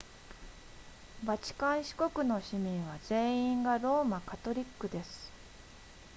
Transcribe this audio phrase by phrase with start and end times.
[1.23, 5.31] バチカン市国の市民は全員がローマカトリックです